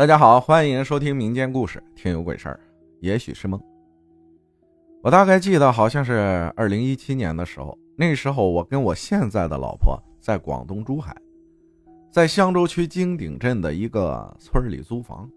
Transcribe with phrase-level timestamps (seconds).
[0.00, 2.58] 大家好，欢迎收听民间故事《听有鬼事儿》，
[3.00, 3.60] 也许是梦。
[5.02, 11.14] 我大概记得，好像是二零一七年的时候，那时候我跟我现在的老婆在广东珠海，
[12.10, 15.30] 在香洲区金鼎镇的一个村里租房。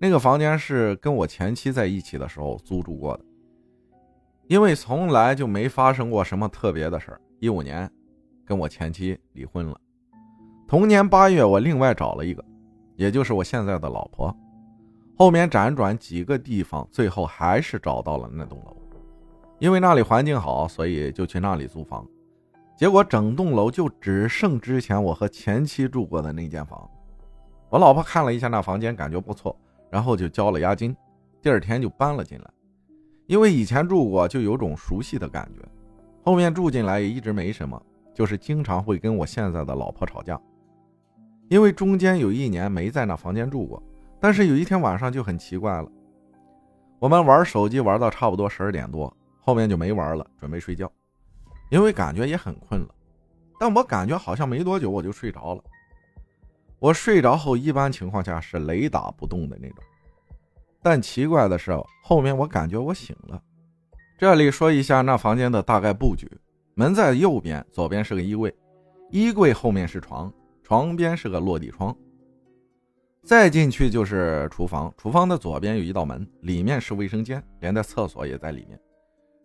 [0.00, 3.24] 那个房间是跟我前妻在一起的时候租住过的，
[4.48, 7.20] 因为从来就没发生过什么特别的事儿。
[7.38, 7.88] 一五年，
[8.44, 9.80] 跟我前妻离婚了。
[10.66, 12.44] 同年八月，我另外找了一个。
[12.98, 14.36] 也就是我现在的老婆，
[15.16, 18.76] 后面辗转几个地方，最后还是找到了那栋楼，
[19.60, 22.04] 因为那里环境好，所以就去那里租房。
[22.76, 26.90] 结果整栋楼就只剩之前我和前妻住过的那间房。
[27.70, 29.56] 我老婆看了一下那房间，感觉不错，
[29.90, 30.96] 然后就交了押金，
[31.40, 32.50] 第二天就搬了进来。
[33.26, 35.64] 因为以前住过，就有种熟悉的感觉。
[36.24, 37.80] 后面住进来也一直没什么，
[38.12, 40.40] 就是经常会跟我现在的老婆吵架。
[41.48, 43.82] 因为中间有一年没在那房间住过，
[44.20, 45.88] 但是有一天晚上就很奇怪了。
[46.98, 50.90] 我们玩手机玩到差不多十二点多，后面就没玩了，准备睡觉。
[51.70, 52.88] 因为感觉也很困了，
[53.58, 55.62] 但我感觉好像没多久我就睡着了。
[56.78, 59.78] 我睡着后一般情况下是雷打不动的那种，
[60.82, 63.42] 但奇怪的是，后面我感觉我醒了。
[64.18, 66.30] 这里说一下那房间的大概布局：
[66.74, 68.54] 门在右边，左边是个衣柜，
[69.10, 70.32] 衣柜后面是床。
[70.68, 71.96] 床边是个落地窗，
[73.22, 74.92] 再进去就是厨房。
[74.98, 78.78] 厨房的左边有一道门，里面是卫生间，连带厕所也在里面。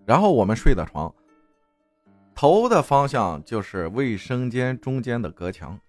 [0.06, 1.10] 然后我们睡的床，
[2.36, 5.80] 头的方向就是卫生间中间的隔墙。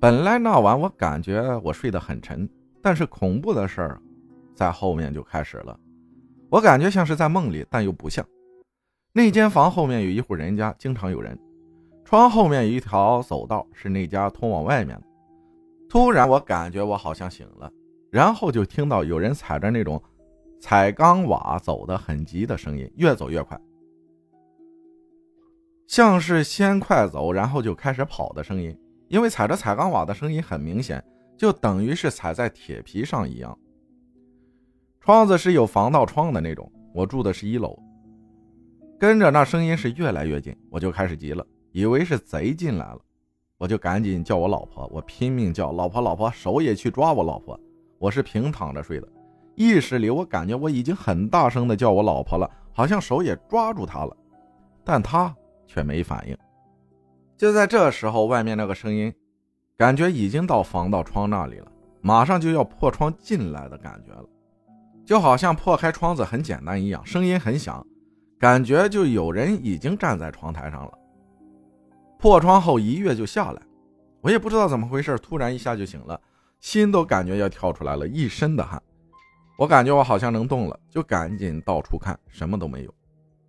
[0.00, 2.50] 本来那晚我感觉我睡得很沉，
[2.82, 4.02] 但是恐怖的事儿
[4.56, 5.78] 在后面就开始了。
[6.50, 8.26] 我感觉像是在梦里，但又不像。
[9.12, 11.38] 那间房后面有一户人家，经常有人。
[12.12, 15.02] 窗后面有一条走道，是那家通往外面的。
[15.88, 17.72] 突然，我感觉我好像醒了，
[18.10, 19.98] 然后就听到有人踩着那种
[20.60, 23.58] 踩钢瓦走的很急的声音，越走越快，
[25.86, 28.78] 像是先快走，然后就开始跑的声音。
[29.08, 31.02] 因为踩着踩钢瓦的声音很明显，
[31.34, 33.58] 就等于是踩在铁皮上一样。
[35.00, 37.74] 窗子是有防盗窗的那种，我住的是一楼。
[39.00, 41.42] 跟着那声音是越来越近，我就开始急了。
[41.72, 42.98] 以为是贼进来了，
[43.56, 47.58] 我就赶紧叫我老婆，我拼命叫老婆，老婆手也去抓我老婆。
[47.98, 49.08] 我是平躺着睡的，
[49.54, 54.16] 意识里我感觉我已经很大声的叫我老婆了，好像手也抓住她了，
[54.84, 55.34] 但她
[55.66, 56.36] 却没反应。
[57.38, 59.12] 就在这时候，外面那个声音，
[59.76, 64.24] 感觉已经到防盗窗那里了，马上就要破窗进来的感觉了，
[65.06, 67.86] 就好像破开窗子很简单一样，声音很响，
[68.38, 70.98] 感觉就有人已经站在窗台上了。
[72.22, 73.60] 破窗后一跃就下来，
[74.20, 76.20] 我也不知道怎么回事，突然一下就醒了，
[76.60, 78.80] 心都感觉要跳出来了，一身的汗。
[79.58, 82.94] 我感觉我好像能动了，就赶紧到处看，什么都没有。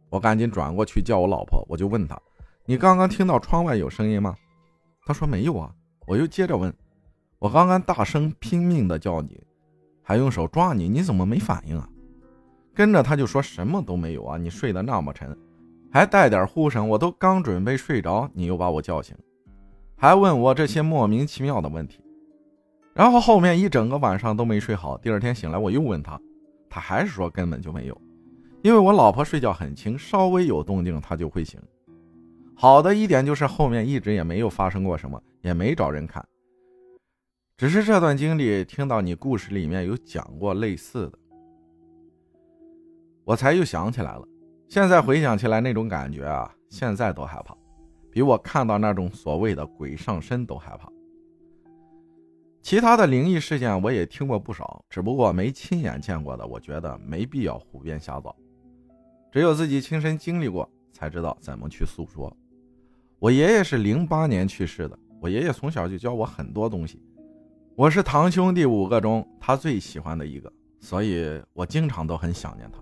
[0.10, 2.20] 我赶紧转过去叫我老婆，我就问她
[2.66, 4.36] ：“你刚刚听到窗外有声音吗？”
[5.06, 5.72] 她说：“没有啊。”
[6.08, 6.76] 我又接着问
[7.38, 9.40] ：“我刚刚大声拼命的叫你，
[10.02, 11.88] 还用手抓你，你怎么没反应啊？”
[12.74, 15.38] 跟着她就说什么都没有啊，你睡得那么沉。
[15.94, 19.16] 还带点呼声，我都刚准备睡着，你又把我叫醒，
[19.96, 22.00] 还问我这些莫名其妙的问题，
[22.96, 24.98] 然后后面一整个晚上都没睡好。
[24.98, 26.20] 第二天醒来，我又问他，
[26.68, 28.02] 他还是说根本就没有，
[28.64, 31.62] 因为我老婆睡觉很轻，稍微有动静她就会醒。
[32.56, 36.26] 好的一点就是后面一直也没有发生过什么，也没找人看，
[37.56, 41.20] 只是这段经历听到你故事里面有讲过类似的，
[43.26, 44.28] 我才又想起来了。
[44.74, 47.56] 现在回想起来，那种感觉啊，现在都害怕，
[48.10, 50.92] 比我看到那种所谓的鬼上身都害怕。
[52.64, 58.36] 其他的灵异事件我也听过不少，只不过没亲眼见过的，我觉得没必要胡编瞎造，
[59.32, 62.36] 只有自己亲身经历过才知道怎么去诉说。
[63.20, 67.00] 我爷爷是零八年去世的，我爷爷从小就教我很多东西，
[67.76, 72.80] 我是堂兄弟五个中他最喜欢的一个，所以我经常都很想念他。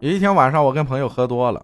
[0.00, 1.62] 有一天晚上，我跟朋友喝多了，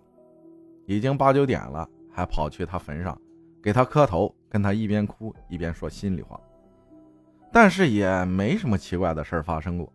[0.85, 3.19] 已经八九点了，还跑去他坟上
[3.62, 6.38] 给他磕头，跟他一边哭一边说心里话。
[7.50, 9.91] 但是也没什么奇怪的事发生过。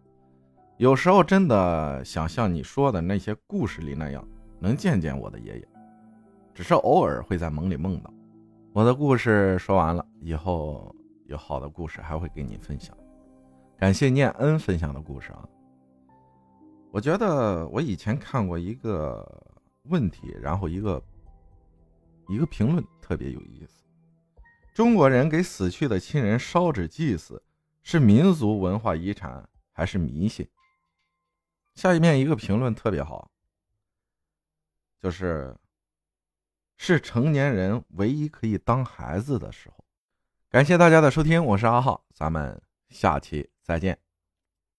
[0.78, 4.28] 有时候真的想像你说的那些故事里那样，
[4.60, 5.68] 能见见我的爷爷，
[6.52, 8.12] 只是偶尔会在梦里梦到。
[8.74, 10.96] 我的故事说完了，以后
[11.28, 12.98] 有好的故事还会给你分享。
[13.78, 15.48] 感谢念恩分享的故事啊。
[16.94, 19.26] 我觉得我以前看过一个
[19.84, 21.02] 问题，然后一个
[22.28, 23.82] 一个评论特别有意思。
[24.74, 27.42] 中国人给死去的亲人烧纸祭祀，
[27.82, 30.46] 是民族文化遗产还是迷信？
[31.76, 33.32] 下一面一个评论特别好，
[35.00, 35.56] 就是
[36.76, 39.86] 是成年人唯一可以当孩子的时候。
[40.50, 43.98] 感谢大家的收听，我是阿浩，咱们下期再见。